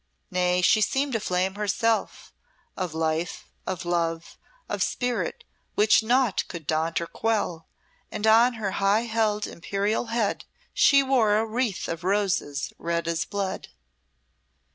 Nay, 0.31 0.63
she 0.63 0.81
seemed 0.81 1.13
a 1.13 1.19
flame 1.19 1.53
herself 1.53 2.33
of 2.75 2.95
life, 2.95 3.45
of 3.67 3.85
love, 3.85 4.35
of 4.67 4.81
spirit 4.81 5.43
which 5.75 6.01
naught 6.01 6.43
could 6.47 6.65
daunt 6.65 6.99
or 6.99 7.05
quell, 7.05 7.67
and 8.11 8.25
on 8.25 8.55
her 8.55 8.71
high 8.81 9.01
held 9.03 9.45
imperial 9.45 10.05
head 10.07 10.45
she 10.73 11.03
wore 11.03 11.37
a 11.37 11.45
wreath 11.45 11.87
of 11.87 12.03
roses 12.03 12.73
red 12.79 13.07
as 13.07 13.25
blood. 13.25 13.67